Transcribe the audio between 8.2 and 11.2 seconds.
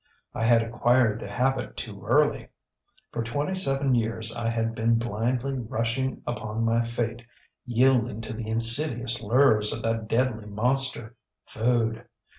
to the insidious lures of that deadly monster,